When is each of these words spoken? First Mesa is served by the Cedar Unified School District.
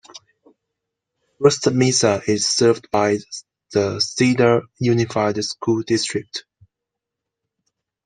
First 1.39 1.71
Mesa 1.71 2.23
is 2.27 2.47
served 2.49 2.89
by 2.89 3.19
the 3.71 3.99
Cedar 3.99 4.63
Unified 4.79 5.43
School 5.43 5.83
District. 5.83 6.43